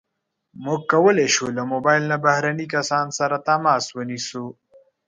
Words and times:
موږ 0.63 0.81
کولی 0.91 1.27
شو 1.35 1.45
له 1.57 1.63
موبایل 1.73 2.03
نه 2.11 2.17
بهرني 2.25 2.65
کسان 2.75 3.07
سره 3.19 3.35
تماس 3.47 3.85
ونیسو. 3.97 4.45